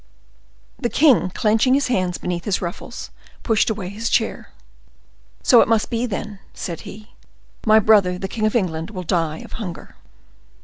The 0.79 0.89
king, 0.89 1.29
clenching 1.29 1.75
his 1.75 1.85
hands 1.85 2.17
beneath 2.17 2.45
his 2.45 2.59
ruffles, 2.59 3.11
pushed 3.43 3.69
away 3.69 3.89
his 3.89 4.09
chair. 4.09 4.49
"So 5.43 5.61
it 5.61 5.67
must 5.67 5.91
be 5.91 6.07
then!" 6.07 6.39
said 6.55 6.81
he; 6.89 7.11
"my 7.67 7.77
brother 7.77 8.17
the 8.17 8.27
king 8.27 8.47
of 8.47 8.55
England 8.55 8.89
will 8.89 9.03
die 9.03 9.41
of 9.41 9.51
hunger." 9.61 9.97